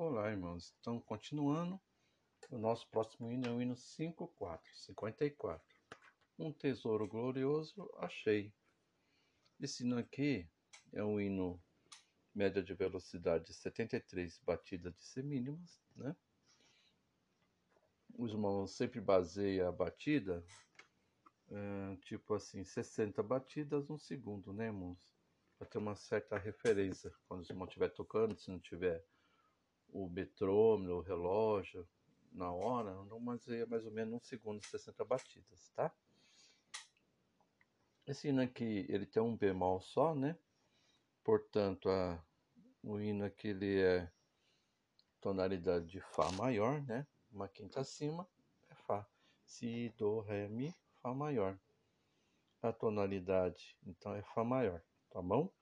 Olá, 0.00 0.30
irmãos. 0.30 0.72
Então, 0.78 1.00
continuando, 1.00 1.80
o 2.50 2.56
nosso 2.56 2.88
próximo 2.88 3.32
hino 3.32 3.48
é 3.48 3.50
o 3.50 3.60
hino 3.60 3.76
54, 3.76 4.64
54. 4.72 5.60
Um 6.38 6.52
tesouro 6.52 7.08
glorioso 7.08 7.92
achei. 7.98 8.54
Esse 9.58 9.82
hino 9.82 9.98
aqui 9.98 10.48
é 10.92 11.02
um 11.02 11.20
hino 11.20 11.60
média 12.32 12.62
de 12.62 12.72
velocidade 12.74 13.52
73 13.52 14.38
batidas 14.38 14.94
de 14.94 15.02
semínimas, 15.02 15.82
né? 15.96 16.14
Os 18.16 18.30
irmãos 18.30 18.70
sempre 18.76 19.00
baseia 19.00 19.66
a 19.66 19.72
batida, 19.72 20.44
é, 21.50 21.96
tipo 22.02 22.34
assim, 22.34 22.62
60 22.62 23.20
batidas 23.20 23.90
um 23.90 23.98
segundo, 23.98 24.52
né, 24.52 24.66
irmãos? 24.66 25.12
Para 25.58 25.66
ter 25.66 25.78
uma 25.78 25.96
certa 25.96 26.38
referência 26.38 27.12
quando 27.26 27.44
o 27.44 27.52
irmão 27.52 27.66
estiver 27.66 27.88
tocando, 27.88 28.38
se 28.38 28.48
não 28.48 28.60
tiver 28.60 29.04
o 29.92 30.08
metrômetro, 30.08 30.96
o 30.96 31.00
relógio, 31.00 31.88
na 32.32 32.52
hora, 32.52 32.94
não 33.04 33.22
baseia 33.22 33.66
mais 33.66 33.84
ou 33.84 33.90
menos 33.90 34.14
um 34.14 34.20
segundo 34.20 34.64
60 34.64 35.04
batidas, 35.04 35.70
tá? 35.74 35.92
Esse 38.06 38.28
hino 38.28 38.40
aqui, 38.40 38.86
ele 38.88 39.04
tem 39.04 39.22
um 39.22 39.36
bemol 39.36 39.80
só, 39.80 40.14
né? 40.14 40.38
Portanto, 41.22 41.90
a, 41.90 42.22
o 42.82 42.98
hino 42.98 43.24
aqui 43.24 43.48
ele 43.48 43.80
é 43.80 44.10
tonalidade 45.20 45.86
de 45.86 46.00
Fá 46.00 46.30
maior, 46.32 46.80
né? 46.82 47.06
Uma 47.30 47.48
quinta 47.48 47.80
acima 47.80 48.26
é 48.70 48.74
Fá. 48.74 49.06
Si, 49.44 49.92
Do, 49.96 50.20
Ré, 50.20 50.48
Mi, 50.48 50.74
Fá 51.02 51.12
maior. 51.12 51.58
A 52.62 52.72
tonalidade, 52.72 53.76
então, 53.86 54.14
é 54.14 54.22
Fá 54.22 54.42
maior, 54.42 54.82
tá 55.10 55.20
bom? 55.20 55.52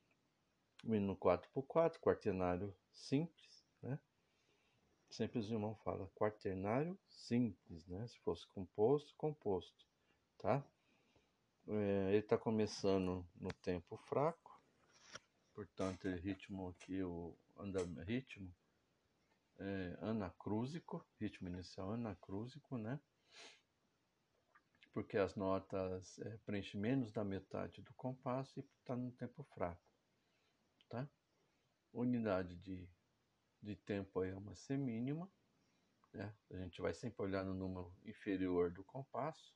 O 0.85 0.95
hino 0.95 1.16
4x4, 1.16 1.99
quaternário 1.99 2.74
simples, 2.93 3.66
né? 3.83 3.99
Sempre 5.16 5.38
os 5.38 5.51
irmãos 5.51 5.79
falam 5.83 6.06
quaternário 6.09 6.95
simples, 7.09 7.87
né? 7.87 8.07
Se 8.07 8.18
fosse 8.18 8.46
composto, 8.49 9.16
composto, 9.16 9.87
tá? 10.37 10.63
É, 11.66 12.09
ele 12.09 12.18
está 12.18 12.37
começando 12.37 13.26
no 13.35 13.51
tempo 13.63 13.96
fraco, 13.96 14.60
portanto, 15.54 16.07
o 16.07 16.16
ritmo 16.16 16.68
aqui, 16.68 17.02
o 17.02 17.35
ritmo 18.04 18.54
é, 19.59 19.96
anacrúsico, 20.02 21.02
ritmo 21.19 21.48
inicial 21.48 21.93
anacrúsico, 21.93 22.76
né? 22.76 23.01
Porque 24.93 25.16
as 25.16 25.35
notas 25.35 26.19
é, 26.19 26.37
preenchem 26.45 26.79
menos 26.79 27.10
da 27.10 27.24
metade 27.24 27.80
do 27.80 27.95
compasso 27.95 28.60
e 28.60 28.69
está 28.80 28.95
no 28.95 29.10
tempo 29.13 29.43
fraco, 29.45 29.80
tá? 30.91 31.09
Unidade 31.91 32.54
de, 32.57 32.87
de 33.62 33.76
tempo 33.76 34.21
aí 34.21 34.30
é 34.30 34.37
uma 34.37 34.54
semínima, 34.54 35.30
né? 36.12 36.35
A 36.51 36.57
gente 36.59 36.80
vai 36.80 36.95
sempre 36.95 37.23
olhar 37.23 37.45
no 37.45 37.54
número 37.54 37.93
inferior 38.04 38.71
do 38.71 38.85
compasso, 38.85 39.54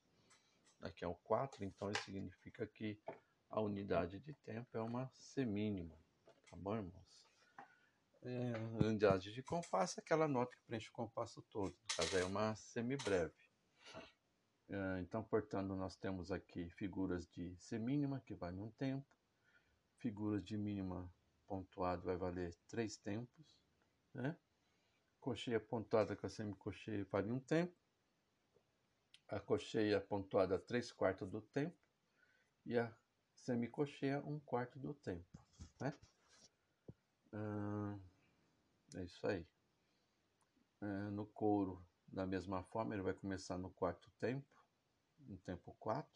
aqui 0.80 1.04
é 1.04 1.08
o 1.08 1.14
4, 1.14 1.64
então 1.64 1.90
isso 1.90 2.02
significa 2.02 2.66
que 2.66 3.00
a 3.48 3.60
unidade 3.60 4.18
de 4.20 4.32
tempo 4.32 4.76
é 4.76 4.80
uma 4.80 5.10
semínima, 5.14 5.96
tá 6.48 6.56
bom, 6.56 6.76
irmãos? 6.76 7.28
É, 8.22 8.52
unidade 8.84 9.32
de 9.32 9.42
compasso 9.42 9.98
é 9.98 10.02
aquela 10.02 10.28
nota 10.28 10.54
que 10.54 10.62
preenche 10.64 10.90
o 10.90 10.92
compasso 10.92 11.42
todo, 11.50 11.72
no 11.72 11.96
caso 11.96 12.18
é 12.18 12.24
uma 12.24 12.54
semibreve. 12.54 13.50
É, 14.68 15.00
então, 15.00 15.22
portanto, 15.24 15.74
nós 15.74 15.96
temos 15.96 16.30
aqui 16.30 16.68
figuras 16.70 17.26
de 17.26 17.56
semínima, 17.56 18.20
que 18.20 18.34
vai 18.34 18.52
num 18.52 18.70
tempo, 18.70 19.08
figuras 19.96 20.44
de 20.44 20.56
mínima 20.56 21.12
pontuado 21.46 22.02
vai 22.02 22.16
valer 22.16 22.54
três 22.68 22.96
tempos, 22.96 23.59
né? 24.14 24.36
Cocheia 25.20 25.60
pontuada 25.60 26.16
com 26.16 26.26
a 26.26 26.30
semicocheia 26.30 27.06
vale 27.10 27.30
um 27.30 27.40
tempo, 27.40 27.76
a 29.28 29.38
cocheia 29.38 30.00
pontuada 30.00 30.58
3 30.58 30.90
quartos 30.92 31.28
do 31.30 31.40
tempo 31.40 31.76
e 32.64 32.78
a 32.78 32.92
semicocheia 33.34 34.20
1 34.24 34.34
um 34.34 34.40
quarto 34.40 34.78
do 34.78 34.94
tempo, 34.94 35.38
né? 35.80 35.94
é 38.96 39.04
isso 39.04 39.26
aí. 39.26 39.46
no 41.12 41.26
couro, 41.26 41.84
da 42.08 42.26
mesma 42.26 42.62
forma, 42.64 42.94
ele 42.94 43.02
vai 43.02 43.14
começar 43.14 43.56
no 43.56 43.70
quarto 43.70 44.10
tempo, 44.18 44.48
no 45.20 45.38
tempo 45.38 45.76
4. 45.78 46.10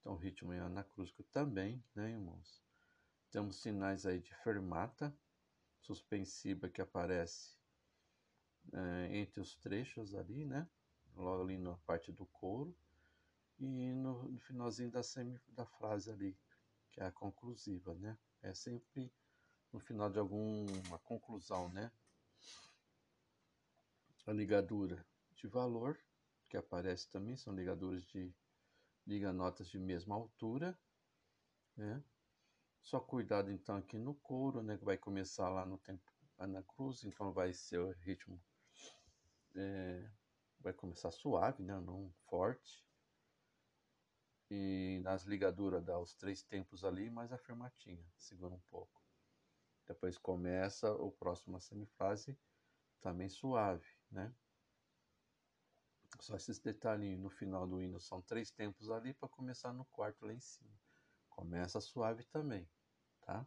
Então, 0.00 0.16
ritmo 0.16 0.52
é 0.52 0.60
anacrúsico 0.60 1.22
também, 1.24 1.82
né, 1.94 2.10
irmãos? 2.10 2.62
Temos 3.30 3.56
sinais 3.56 4.06
aí 4.06 4.20
de 4.20 4.34
fermata, 4.36 5.16
suspensiva 5.86 6.68
que 6.68 6.80
aparece 6.80 7.54
é, 8.72 9.16
entre 9.16 9.40
os 9.40 9.54
trechos 9.56 10.14
ali, 10.14 10.44
né? 10.44 10.68
logo 11.16 11.42
ali 11.42 11.56
na 11.56 11.76
parte 11.78 12.12
do 12.12 12.26
couro 12.26 12.76
e 13.58 13.92
no, 13.94 14.28
no 14.28 14.40
finalzinho 14.40 14.90
da, 14.90 15.02
semi, 15.02 15.40
da 15.48 15.64
frase 15.64 16.10
ali, 16.10 16.36
que 16.92 17.00
é 17.00 17.06
a 17.06 17.12
conclusiva, 17.12 17.94
né? 17.94 18.18
É 18.42 18.52
sempre 18.52 19.10
no 19.72 19.80
final 19.80 20.10
de 20.10 20.18
alguma 20.18 20.98
conclusão, 20.98 21.70
né? 21.70 21.90
A 24.26 24.32
ligadura 24.32 25.06
de 25.36 25.46
valor, 25.46 25.98
que 26.50 26.56
aparece 26.56 27.08
também, 27.08 27.36
são 27.36 27.54
ligaduras 27.54 28.04
de 28.04 28.34
liga 29.06 29.32
notas 29.32 29.68
de 29.68 29.78
mesma 29.78 30.14
altura, 30.14 30.78
né? 31.76 32.02
Só 32.86 33.00
cuidado 33.00 33.50
então 33.50 33.74
aqui 33.74 33.98
no 33.98 34.14
couro, 34.14 34.62
né? 34.62 34.78
Que 34.78 34.84
vai 34.84 34.96
começar 34.96 35.48
lá 35.48 35.66
no 35.66 35.76
tempo 35.76 36.08
na 36.38 36.62
cruz, 36.62 37.02
então 37.02 37.32
vai 37.32 37.52
ser 37.52 37.80
o 37.80 37.90
ritmo 37.90 38.40
é, 39.56 40.08
vai 40.60 40.72
começar 40.72 41.10
suave, 41.10 41.64
né? 41.64 41.80
não 41.80 42.12
forte. 42.28 42.86
E 44.48 45.00
nas 45.02 45.24
ligaduras 45.24 45.82
dá 45.82 45.98
os 45.98 46.14
três 46.14 46.44
tempos 46.44 46.84
ali, 46.84 47.10
mais 47.10 47.32
a 47.32 47.38
segura 48.16 48.54
um 48.54 48.60
pouco. 48.70 49.02
Depois 49.84 50.16
começa 50.16 50.92
o 50.92 51.10
próximo 51.10 51.60
semifrase 51.60 52.38
também 53.00 53.28
suave, 53.28 53.88
né? 54.12 54.32
Só 56.20 56.36
esses 56.36 56.60
detalhinhos 56.60 57.20
no 57.20 57.30
final 57.30 57.66
do 57.66 57.82
hino 57.82 57.98
são 57.98 58.22
três 58.22 58.52
tempos 58.52 58.88
ali 58.92 59.12
para 59.12 59.28
começar 59.28 59.72
no 59.72 59.84
quarto 59.86 60.24
lá 60.24 60.32
em 60.32 60.40
cima. 60.40 60.70
Começa 61.28 61.80
suave 61.80 62.22
também, 62.26 62.68
tá? 63.26 63.44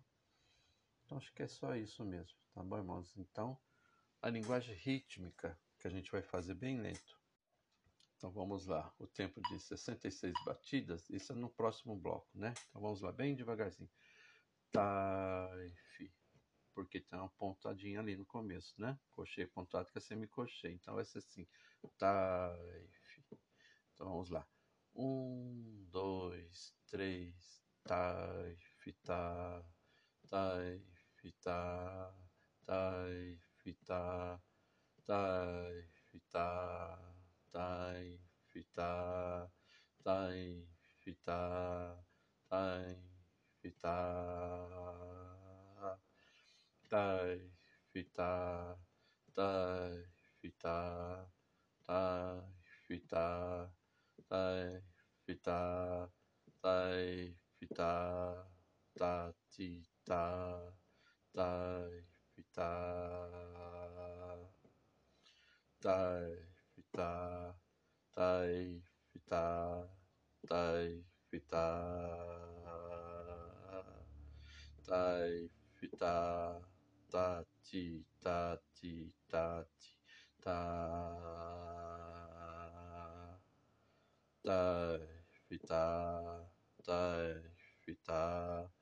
Então 1.06 1.18
acho 1.18 1.34
que 1.34 1.42
é 1.42 1.48
só 1.48 1.76
isso 1.76 2.04
mesmo, 2.06 2.38
tá 2.54 2.62
bom, 2.62 2.78
irmãos? 2.78 3.18
Então, 3.18 3.58
a 4.22 4.30
linguagem 4.30 4.76
rítmica 4.76 5.60
que 5.80 5.88
a 5.88 5.90
gente 5.90 6.12
vai 6.12 6.22
fazer 6.22 6.54
bem 6.54 6.80
lento. 6.80 7.18
Então 8.18 8.30
vamos 8.30 8.68
lá, 8.68 8.94
o 9.00 9.08
tempo 9.08 9.42
de 9.42 9.58
66 9.60 10.34
batidas, 10.46 11.10
isso 11.10 11.32
é 11.32 11.36
no 11.36 11.50
próximo 11.50 11.96
bloco, 11.96 12.30
né? 12.38 12.54
Então 12.70 12.82
vamos 12.82 13.02
lá, 13.02 13.14
bem 13.14 13.34
devagarzinho. 13.34 13.90
Taif, 14.72 16.14
porque 16.76 17.00
tem 17.00 17.18
uma 17.18 17.30
pontadinha 17.30 18.02
ali 18.02 18.18
no 18.18 18.26
começo, 18.26 18.80
né? 18.80 19.00
Cocheio 19.12 19.50
pontuado 19.50 19.90
que 19.90 19.98
é 19.98 20.02
semicocheio, 20.02 20.76
então 20.76 20.96
vai 20.96 21.06
ser 21.06 21.20
assim. 21.20 21.48
Taif. 21.98 23.24
Então 23.94 24.10
vamos 24.10 24.30
lá. 24.30 24.46
Um, 24.94 25.88
dois, 25.90 26.76
três, 26.88 27.64
taif, 27.84 28.69
ta, 29.06 29.62
taif, 30.30 30.82
ta, 31.42 32.12
taif, 32.66 33.42
ta, 33.86 34.40
taif, 35.06 35.80
ta, 36.32 37.10
tai, 37.52 38.20
fita, 38.52 39.50
tai, 40.04 40.68
fita, 41.02 41.98
tai, 42.50 42.96
fita, 43.62 43.98
tai, 46.90 47.52
fita, 47.94 48.78
tai, 49.36 50.06
fita, 50.42 50.78
tai, 51.86 52.44
fita, 52.88 53.72
tai, 54.28 54.82
fita, 55.26 56.10
tai, 56.62 57.36
fita, 57.60 58.49
da 59.00 59.32
dee 59.56 59.82
da 60.06 60.24
die 61.36 61.54
be 62.36 62.44
da 62.56 62.72
die 65.82 66.04
be 66.76 66.92
da 66.98 67.12
die 68.18 68.82
be 69.14 69.30
da 69.30 69.46
die 70.50 71.04
be 71.32 71.40
da 71.50 71.68
die 74.88 75.50
be 75.80 75.88
da 75.98 76.60
da 77.12 77.44
dee 77.72 78.04
da 78.24 78.58
dee 78.82 79.12
da 79.32 79.46
dee 79.80 79.94
da 80.44 80.60
die 84.44 85.48
be 85.50 85.58
da 85.68 85.84
die 86.86 87.38
be 87.86 87.96
da 88.08 88.79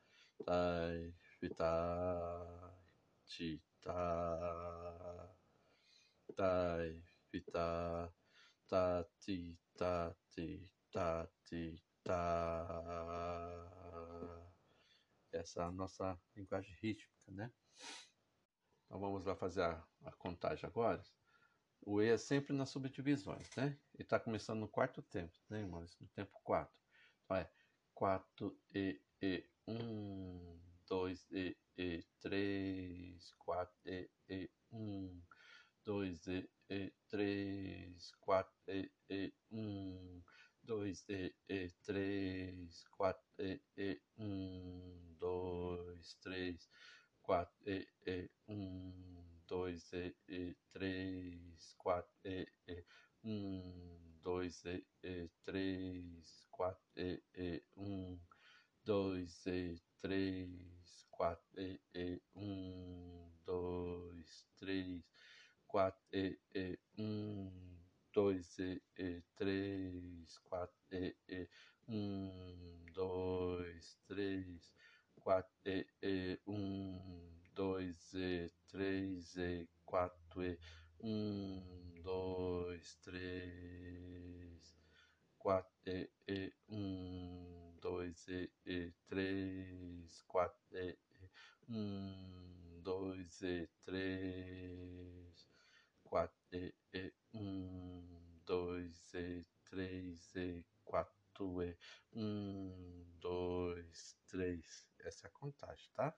tai, 6.35 7.03
fi, 7.31 7.41
ta, 7.41 8.13
ta, 8.67 9.05
ti, 9.19 9.57
ta, 9.77 10.15
ti, 10.29 10.71
ta, 10.91 11.27
ti, 11.43 11.83
ta. 12.03 12.17
Essa 15.31 15.61
é 15.61 15.65
a 15.65 15.71
nossa 15.71 16.19
linguagem 16.35 16.75
rítmica, 16.81 17.31
né? 17.31 17.51
Então 18.85 18.99
vamos 18.99 19.25
lá 19.25 19.35
fazer 19.35 19.63
a, 19.63 19.85
a 20.05 20.11
contagem 20.13 20.65
agora. 20.67 21.03
O 21.81 22.01
E 22.01 22.09
é 22.09 22.17
sempre 22.17 22.53
nas 22.53 22.69
subdivisões, 22.69 23.49
né? 23.55 23.77
E 23.97 24.01
está 24.01 24.19
começando 24.19 24.59
no 24.59 24.67
quarto 24.67 25.01
tempo, 25.01 25.37
né, 25.49 25.59
irmãos? 25.59 25.97
No 25.99 26.07
tempo 26.09 26.39
4. 26.43 26.73
Então 27.23 27.37
é 27.37 27.49
4 27.93 28.59
E, 28.73 29.01
E, 29.21 29.43
um, 29.67 30.59
dois, 30.87 31.25
e, 31.31 31.57
e, 31.77 32.03
três, 32.21 33.31
quatro, 33.37 33.75
e, 33.85 34.09
e, 34.29 34.49
um, 34.71 35.21
dois, 35.85 36.25
e, 36.27 36.49
e 36.69 36.93
três, 37.09 38.11
quatro, 38.21 38.53
e, 38.67 38.91
e, 39.09 39.33
um, 39.51 40.23
dois, 40.63 41.05
e, 41.09 41.35
e 41.49 41.69
três, 41.83 42.83
quatro, 42.89 43.23
e, 43.39 43.61
e, 43.77 44.01
um, 44.17 45.15
dois, 45.19 46.15
três, 46.21 46.69
quatro, 47.21 47.69
e, 47.69 47.87
quatro, 75.27 75.51
e, 75.65 75.85
e, 76.01 76.39
um, 76.47 76.97
dois, 77.53 78.13
e, 78.13 78.49
três, 78.69 79.35
e, 79.35 79.67
quatro, 79.85 80.41
e, 80.41 80.57
um, 81.01 81.61
dois, 82.01 82.95
três, 83.03 84.73
quatro, 85.37 85.69
e, 85.85 86.09
e, 86.29 86.53
um, 86.69 87.75
dois, 87.81 88.25
e, 88.29 88.49
e 88.65 88.93
três, 89.09 90.21
quatro, 90.29 90.77
e, 90.77 90.97
um, 91.67 92.79
dois, 92.81 93.41
e, 93.41 93.67
três, 93.81 95.45
quatro, 96.05 96.37
e, 96.53 96.73
e 96.93 97.13
um, 97.33 98.39
dois, 98.45 99.13
e, 99.13 99.45
três, 99.65 100.33
e, 100.37 100.65
quatro, 100.85 101.61
e, 101.63 101.77
um, 102.13 103.05
dois, 103.19 104.15
três. 104.25 104.86
Essa 105.17 105.31
contagem, 105.31 105.89
tá? 105.95 106.15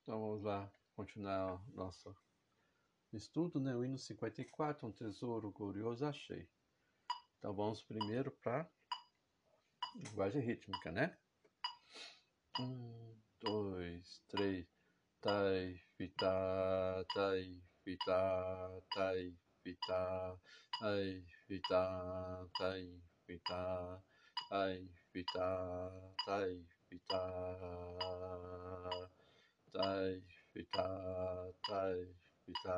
Então 0.00 0.18
vamos 0.18 0.42
lá 0.42 0.72
continuar 0.96 1.62
nosso 1.68 2.16
estudo, 3.12 3.60
né? 3.60 3.76
O 3.76 3.84
hino 3.84 3.98
54, 3.98 4.88
um 4.88 4.90
tesouro 4.90 5.52
glorioso 5.52 6.06
achei. 6.06 6.48
Então 7.36 7.52
vamos 7.54 7.82
primeiro 7.82 8.30
para 8.30 8.66
linguagem 9.94 10.40
rítmica, 10.40 10.90
né? 10.90 11.14
Um, 12.58 13.20
dois, 13.38 14.24
três. 14.28 14.66
Tai, 15.20 15.76
fita, 15.98 17.06
tai, 17.12 17.62
fita, 17.84 18.82
tai, 18.94 19.38
fita, 19.62 20.40
tai, 20.80 21.26
fita, 21.46 22.50
tai, 22.56 23.02
fita, 23.26 24.02
Thai 24.52 24.84
Vita, 25.14 25.88
Thai 26.26 26.52
Vita, 26.90 27.22
Thai 29.72 30.20
Vita, 30.54 30.88
Thai 31.66 31.96
Vita, 32.44 32.76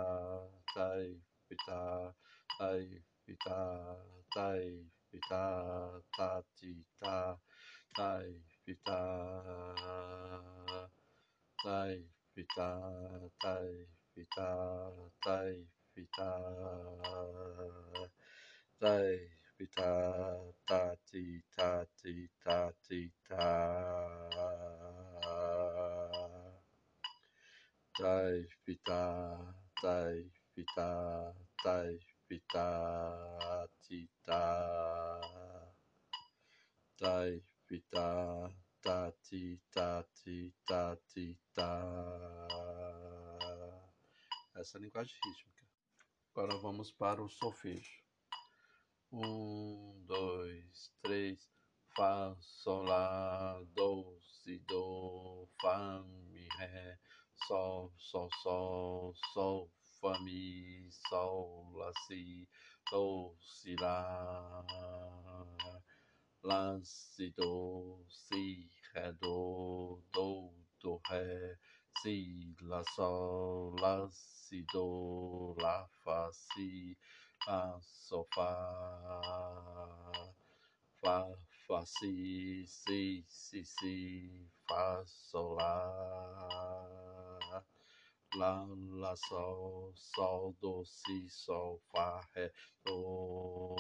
Thai 0.73 1.07
Vita, 1.51 2.15
Thai 2.61 2.87
Vita, 3.27 3.97
Thai 4.33 4.63
Vita, 5.11 5.43
Thati 6.17 6.75
Ta, 7.03 7.35
Thai 7.97 8.27
Vita, 8.65 9.01
Thai 11.65 11.99
Vita, 12.37 12.71
Thai 13.43 13.67
Vita, 14.15 14.91
Thai 15.25 15.55
Vita, 15.97 16.31
Thai 18.81 19.19
fita, 19.65 20.55
ta, 20.67 20.97
ti, 21.11 21.43
ta, 21.57 21.87
ti, 21.97 22.29
ta, 22.43 22.73
ti, 22.87 23.11
ta, 23.27 23.41
tai, 27.97 28.47
fita, 28.65 29.55
tai, 29.81 30.31
fita, 30.53 31.35
tai, 31.63 31.99
fita, 32.29 33.69
ti, 33.81 34.09
ta, 34.23 35.61
tai, 36.99 37.43
fita, 37.67 38.51
ta, 38.83 39.13
ti, 39.23 39.61
ta, 39.71 40.05
ti, 40.13 40.53
ta, 40.67 40.97
ti, 41.09 41.39
ta. 41.55 41.71
Essa 44.57 44.77
é 44.77 44.81
a 44.81 44.83
linguagem 44.83 45.17
rítmica. 45.25 45.65
Agora 46.35 46.57
vamos 46.59 46.93
para 46.93 47.23
o 47.23 47.29
solfejo. 47.29 48.04
Um, 49.17 50.03
dois, 50.09 50.91
três. 51.01 51.39
Fá, 51.97 52.35
sol, 52.41 52.83
lá, 52.83 53.63
do, 53.77 54.19
si, 54.21 54.59
do, 54.67 55.49
fá, 55.63 56.03
mi, 56.33 56.49
ré, 56.59 56.99
sol, 57.47 57.93
sol, 57.97 58.29
sol, 58.43 59.15
sol, 59.33 59.71
fá, 60.01 60.19
mi, 60.25 60.91
sol, 61.09 61.71
lá, 61.75 61.93
si, 62.09 62.49
do, 62.91 63.37
si, 63.41 63.77
lá, 63.77 64.65
lá, 66.43 66.81
si, 66.83 67.33
do, 67.37 68.05
si, 68.09 68.69
ré, 68.95 69.13
do, 69.13 70.03
do, 70.13 70.51
do, 70.83 71.01
ré, 71.09 71.57
si, 72.03 72.53
lá, 72.63 72.83
sol, 72.97 73.77
lá, 73.79 74.09
si, 74.11 74.65
do, 74.73 75.55
lá, 75.61 75.89
fá, 76.03 76.29
si, 76.33 76.99
lá, 77.47 77.79
sol, 77.83 78.27
fá, 78.35 80.01
fá, 81.01 81.29
fá, 81.67 81.85
si, 81.87 82.65
si, 82.67 83.25
si, 83.29 83.65
si, 83.65 84.49
fá, 84.69 85.05
sol, 85.07 85.55
lá, 85.55 85.65
lá, 88.37 88.67
lá, 88.91 89.17
sol, 89.17 89.93
sol, 89.95 90.57
do, 90.61 90.85
si, 90.85 91.29
sol, 91.29 91.81
fá, 91.93 92.21
ré, 92.35 92.53
do, 92.85 93.77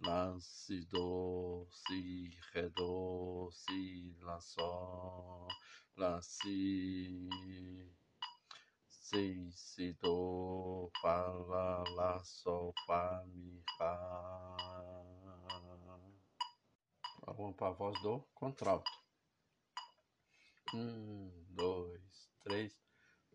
lá, 0.00 0.36
si, 0.40 0.84
do, 0.86 1.66
si, 1.70 2.30
ré, 2.52 2.68
do, 2.70 3.50
si, 3.52 4.16
lá, 4.20 4.40
sol, 4.40 5.48
lá, 5.96 6.20
si, 6.22 7.28
si, 9.06 9.52
si, 9.52 9.92
do, 10.02 10.90
fá, 11.00 11.28
lá, 11.28 11.84
lá, 11.94 12.18
sol, 12.24 12.74
fá, 12.86 13.22
mi, 13.28 13.62
fá. 13.78 15.06
Vamos 17.24 17.54
para 17.56 17.68
a 17.68 17.70
voz 17.70 18.00
do 18.02 18.26
contralto. 18.34 18.90
Um, 20.74 21.30
dois, 21.50 22.30
três. 22.42 22.76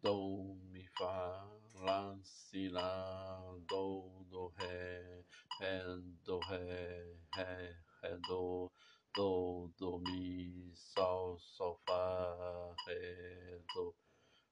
Do, 0.03 0.57
mi, 0.71 0.85
fá, 0.97 1.47
lá, 1.75 2.19
si, 2.21 2.67
lá, 2.67 3.41
do, 3.69 4.25
do, 4.29 4.47
ré, 4.57 5.23
ré, 5.59 5.83
do, 6.25 6.39
ré, 6.39 7.17
ré, 7.35 7.75
ré, 8.03 8.17
do, 8.27 8.69
do, 9.15 9.71
do, 9.77 9.99
mi, 9.99 10.73
sol, 10.75 11.39
sol, 11.39 11.79
fá, 11.87 12.75
ré, 12.87 13.61
do, 13.73 13.95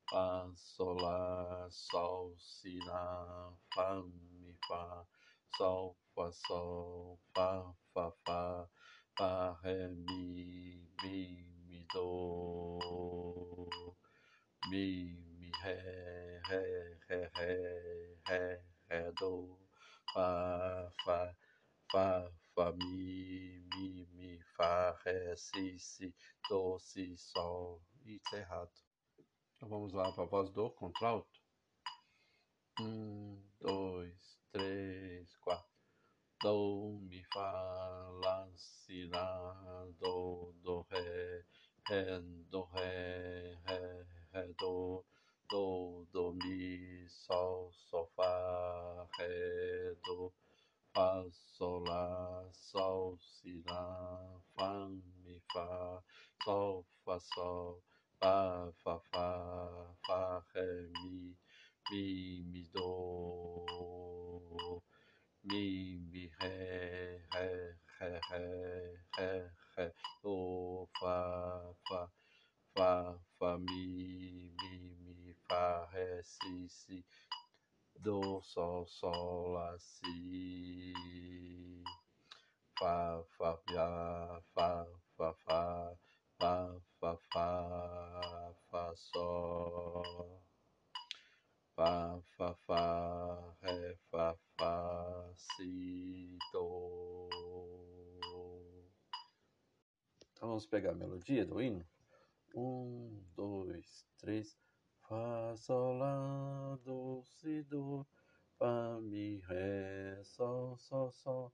fá, 0.09 0.51
sol, 0.55 0.95
lá, 0.95 1.67
sol, 1.69 2.35
si, 2.39 2.79
lá, 2.85 3.53
fá, 3.73 3.95
mi, 4.01 4.55
fá, 4.67 5.05
sol, 5.57 5.95
fá, 6.15 6.31
sol, 6.31 7.19
fá, 7.33 7.73
fá, 7.93 8.11
fá, 8.25 8.69
fá, 9.17 9.59
ré, 9.63 9.87
mi, 9.87 10.89
mi, 11.03 11.45
mi, 11.67 11.85
do, 11.93 12.79
mi, 14.69 15.13
mi, 15.37 15.51
ré, 15.63 16.41
ré, 16.49 16.97
ré, 17.07 17.29
ré, 17.35 18.17
ré, 18.27 18.63
ré, 18.89 19.11
do, 19.19 19.59
fá, 20.13 20.91
fá, 21.05 21.35
fá, 21.91 22.31
fá, 22.55 22.71
mi, 22.73 23.63
mi, 23.75 24.07
mi, 24.13 24.39
fá, 24.57 24.91
ré, 25.05 25.35
si, 25.35 25.77
si, 25.79 26.13
do, 26.49 26.79
si, 26.79 27.15
sol. 27.17 27.81
E 28.05 28.19
tá 28.21 28.37
errado. 28.37 28.88
Então 29.59 29.67
vamos 29.67 29.91
lá 29.91 30.09
para 30.13 30.23
a 30.23 30.25
voz 30.25 30.49
do 30.51 30.69
contralto. 30.69 31.37
Um, 32.79 33.37
dois, 33.59 34.39
três, 34.53 35.35
quatro. 35.35 35.69
Do, 36.41 36.97
mi, 37.01 37.21
fá, 37.33 38.07
lá, 38.23 38.47
si, 38.55 39.05
lá, 39.07 39.85
do, 39.99 40.53
do, 40.63 40.87
ré, 40.89 41.43
ré, 41.89 42.21
do, 42.49 42.63
ré, 42.67 43.57
ré, 43.65 44.05
ré, 44.31 44.47
do, 44.57 45.03
do, 45.49 46.07
do, 46.13 46.31
mi, 46.35 47.05
sol, 47.09 47.73
sol, 47.73 48.09
fá, 48.15 49.09
ré, 49.17 49.93
do, 50.05 50.31
fá, 50.93 51.25
sol, 51.33 51.83
lá, 51.83 52.49
sol, 52.53 53.19
si, 53.19 53.61
lá, 53.67 54.41
fá, 54.55 54.87
mi, 54.87 55.41
fá, 55.51 56.01
sol, 56.45 56.85
fá, 57.03 57.19
sol, 57.19 57.83
fá, 58.19 58.71
fá, 58.83 58.99
fá, 60.05 60.43
ré, 60.53 60.65
mi, 61.01 61.38
mi, 61.89 62.43
mi, 62.51 62.63
do, 62.73 62.81
mi, 65.43 65.97
mi, 66.11 66.29
ré, 66.39 67.23
ré, 67.33 67.77
ré, 67.99 68.19
ré, 68.29 68.43
ré, 69.17 69.51
ré, 69.77 69.93
do, 70.21 70.88
fá, 70.99 71.73
fá, 71.88 72.11
fá, 72.75 73.19
fá, 73.39 73.57
mi, 73.57 74.51
mi, 74.61 74.73
mi, 75.15 75.33
fá, 75.47 75.85
ré, 75.93 76.21
si, 76.23 76.67
si, 76.67 77.05
do, 77.95 78.41
sol, 78.41 78.85
sol, 78.85 79.53
lá, 79.53 79.77
si, 79.79 80.93
fá, 82.77 83.23
fá, 83.38 83.57
fá, 83.57 84.41
fá, 84.53 84.85
fá, 85.15 85.33
fá, 85.45 85.95
fá, 86.39 86.74
fá, 87.01 87.17
fá, 87.34 88.55
fá, 88.72 88.96
sol, 88.96 90.41
fá, 91.75 92.22
fá, 92.38 92.55
fá, 92.65 93.55
ré, 93.62 93.96
fá, 94.10 94.38
fá, 94.58 95.34
si, 95.36 96.38
do. 96.53 97.29
Então 100.31 100.48
vamos 100.48 100.65
pegar 100.65 100.91
a 100.91 100.96
melodia 100.96 101.46
do 101.46 101.62
hino. 101.62 101.86
Um, 102.55 103.22
dois, 103.36 104.05
três. 104.17 104.58
Fá, 105.10 105.55
sol, 105.58 105.98
lá, 105.98 106.79
do, 106.86 107.22
si, 107.25 107.63
do, 107.63 108.08
fá, 108.58 108.98
mi, 109.01 109.39
ré, 109.41 110.24
sol, 110.24 110.77
sol, 110.77 111.12
sol, 111.12 111.51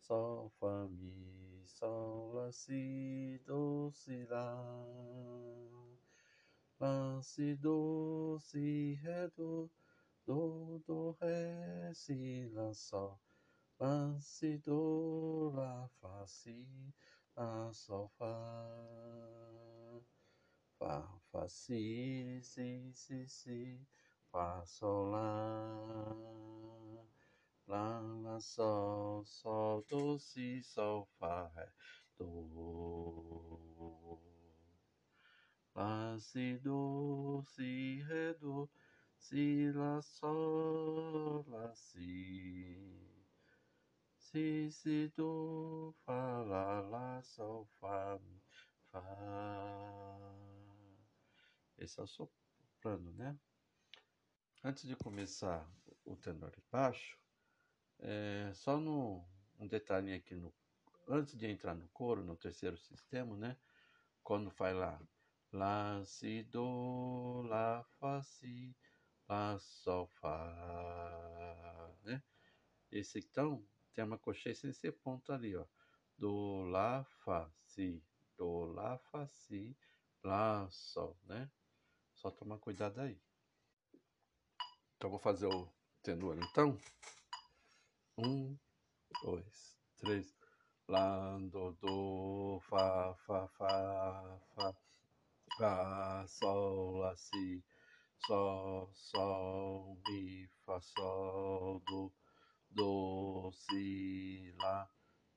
sol, 0.00 0.50
fá, 0.58 0.88
mi, 0.88 1.62
sol, 1.66 2.11
lá, 2.52 3.90
si, 3.94 4.26
lá, 4.26 4.62
lá, 6.78 7.22
si, 7.22 8.94
ré, 9.02 9.28
do, 9.28 9.70
do, 10.26 10.78
do, 10.86 11.16
ré, 11.20 11.92
si, 11.94 12.50
lá, 12.52 12.74
sol, 12.74 13.18
lá, 13.80 14.18
si, 14.20 14.58
do, 14.58 15.50
lá, 15.54 15.88
fá, 16.00 16.26
si, 16.26 16.66
lá, 17.34 17.72
sol, 17.72 18.10
fá, 18.18 18.26
fá, 20.78 21.20
fá, 21.30 21.48
si, 21.48 22.38
si, 22.42 22.92
si, 22.94 23.26
si, 23.28 23.80
fá, 24.30 24.62
sol, 24.66 25.10
lá, 25.10 25.22
lá, 27.66 28.00
lá, 28.22 28.40
sol, 28.40 29.24
sol, 29.24 29.82
do, 29.88 30.18
si, 30.18 30.62
sol, 30.62 31.08
fá, 31.18 31.50
ré, 31.56 31.72
do, 32.22 34.18
lá, 35.74 36.18
si, 36.18 36.58
do, 36.58 37.42
si, 37.44 38.02
ré, 38.02 38.34
do, 38.34 38.70
si, 39.18 39.70
lá, 39.72 40.00
sol, 40.02 41.44
lá, 41.48 41.74
si, 41.74 42.78
si, 44.18 44.70
si, 44.70 45.12
do, 45.16 45.94
fá, 46.04 46.42
lá, 46.42 46.80
lá, 46.80 47.22
sol, 47.22 47.66
fá, 47.80 48.18
mi, 48.18 48.40
fá. 48.90 49.02
Esse 51.78 52.00
é 52.00 52.02
o 52.02 52.06
soprano, 52.06 53.12
né? 53.12 53.36
Antes 54.64 54.86
de 54.86 54.94
começar 54.96 55.68
o 56.04 56.16
tenor 56.16 56.52
baixo, 56.70 57.18
é, 57.98 58.52
só 58.54 58.78
no, 58.78 59.24
um 59.58 59.66
detalhe 59.66 60.12
aqui 60.12 60.34
no 60.34 60.52
antes 61.12 61.36
de 61.36 61.46
entrar 61.46 61.74
no 61.74 61.86
coro, 61.88 62.24
no 62.24 62.34
terceiro 62.36 62.78
sistema, 62.78 63.36
né? 63.36 63.56
Quando 64.22 64.50
faz 64.50 64.74
lá 64.74 65.00
lá 65.52 66.02
si 66.06 66.42
do 66.44 67.42
lá 67.42 67.84
fá 68.00 68.22
si 68.22 68.74
lá 69.28 69.58
sol 69.58 70.06
fá, 70.06 71.90
né? 72.02 72.22
Esse 72.90 73.18
então 73.18 73.62
tem 73.94 74.04
uma 74.04 74.18
cocheia 74.18 74.54
sem 74.54 74.72
ser 74.72 74.92
ponto 74.92 75.32
ali, 75.32 75.54
ó. 75.54 75.66
Do 76.16 76.64
lá 76.64 77.04
fá 77.24 77.50
si, 77.66 78.02
do 78.36 78.64
lá 78.64 78.98
fá 78.98 79.26
si, 79.26 79.76
lá 80.22 80.68
sol, 80.70 81.18
né? 81.24 81.50
Só 82.14 82.30
tomar 82.30 82.58
cuidado 82.58 83.00
aí. 83.00 83.20
Então 84.96 85.10
vou 85.10 85.18
fazer 85.18 85.46
o 85.46 85.68
tenor 86.02 86.38
então. 86.38 86.78
Um, 88.16 88.56
dois, 89.22 89.78
três. 89.98 90.41
Lá, 90.88 91.38
do, 91.38 91.72
do, 91.80 92.60
fá, 92.68 93.14
fá, 93.24 93.46
fá, 93.56 94.40
fá, 94.54 94.74
fá, 95.56 96.26
sol, 96.26 96.98
lá, 96.98 97.16
si, 97.16 97.64
sol, 98.26 98.90
sol, 98.92 99.96
mi, 100.06 100.48
fá, 100.66 100.80
sol, 100.80 101.80
do, 101.86 102.12
do, 102.70 103.52
si, 103.52 104.52
lá, 104.58 104.90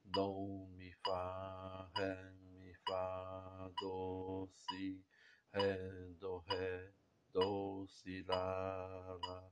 do, 0.03 0.67
mi, 0.75 0.91
fá, 1.05 1.91
ré, 1.95 2.31
mi, 2.41 2.73
fá, 2.87 3.69
do, 3.79 4.49
si, 4.51 5.05
ré, 5.53 5.77
do, 6.19 6.39
ré, 6.39 6.91
do, 7.31 7.85
si, 7.87 8.23
lá, 8.23 9.17
lá, 9.27 9.49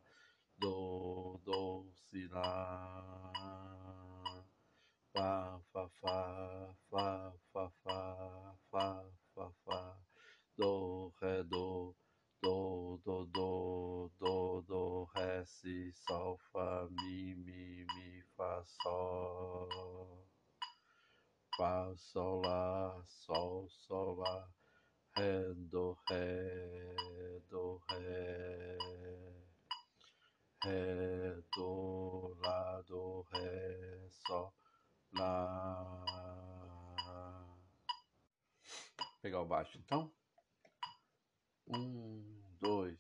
do, 0.58 1.40
do, 1.46 1.92
si, 2.10 2.28
lá, 2.30 3.73
fá, 5.14 5.60
fá, 5.72 5.90
fá, 6.02 6.76
fá, 6.90 7.34
fá, 7.54 7.72
fá, 7.84 8.56
fá, 8.72 9.06
fá, 9.36 9.52
fá, 9.64 9.98
do, 10.58 11.14
ré, 11.22 11.44
do, 11.44 11.96
do, 12.42 13.00
do, 13.06 13.26
do, 13.28 14.12
do, 14.20 14.62
do, 14.64 15.04
ré, 15.16 15.46
si, 15.46 15.92
sol, 15.94 16.40
fá, 16.52 16.88
mi, 16.90 17.36
mi, 17.36 17.86
mi, 17.96 18.24
fá, 18.36 18.64
sol, 18.64 20.28
fá, 21.56 21.94
sol, 21.96 22.42
lá, 22.42 23.04
sol, 23.06 23.70
sol, 23.70 24.16
lá, 24.16 24.50
ré, 25.16 25.54
do, 25.70 25.96
ré, 26.10 26.96
do, 27.52 27.80
ré, 27.88 28.78
ré, 30.66 31.36
do, 31.56 32.36
lá, 32.44 32.82
do, 32.88 33.22
ré, 33.32 34.10
sol, 34.28 34.52
lá. 35.16 36.04
Pegar 39.22 39.42
o 39.42 39.46
baixo 39.46 39.78
então. 39.78 40.12
Um, 41.68 42.44
dois, 42.60 43.00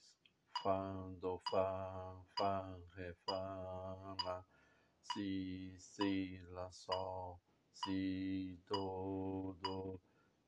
fá, 0.63 0.93
do, 1.19 1.37
fá, 1.51 2.15
fá, 2.37 2.77
ré, 2.95 3.13
fá, 3.25 4.15
lá, 4.23 4.45
si, 5.01 5.75
si, 5.77 6.39
lá, 6.51 6.71
sol, 6.71 7.41
si, 7.73 8.57
do, 8.69 9.53
do, 9.61 9.99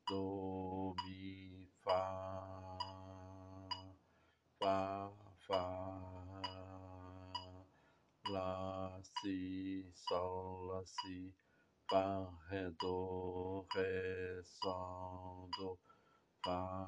do, 0.08 0.96
mi, 1.06 1.70
fá, 1.84 2.78
fá, 4.60 5.12
fá, 5.46 6.02
lá, 8.30 9.02
si, 9.04 9.92
sol, 9.94 10.68
lá, 10.68 10.86
si, 10.86 11.34
fá, 11.90 12.30
ré, 12.50 12.70
do, 12.80 13.66
ré, 13.76 14.42
sol, 14.44 15.50
do, 15.58 15.80
fá, 16.44 16.88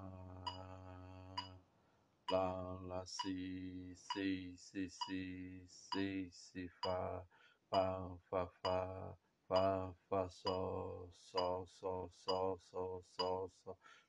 lá, 2.32 2.80
lá, 2.82 3.06
si, 3.06 3.96
si, 3.96 4.56
si, 4.58 4.90
si, 4.90 5.68
si, 5.70 6.30
si, 6.32 6.70
fá, 6.82 7.24
fá, 7.70 8.18
fá, 8.30 8.48
fá, 8.62 9.18
fá, 9.48 9.94
fá, 10.10 10.30
sol, 10.30 11.10
sol, 11.14 11.68
sol, 11.68 12.10
sol, 12.26 12.60
sol, 12.72 13.04
sol, 13.16 13.52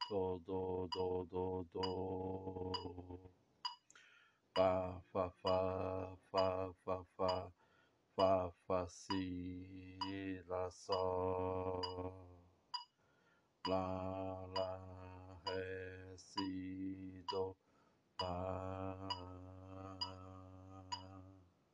sol, 0.09 0.41
do, 0.41 0.89
do, 0.89 1.25
do, 1.31 1.67
do, 1.73 3.31
fá, 4.55 5.03
fá, 5.13 5.31
fá, 5.31 5.38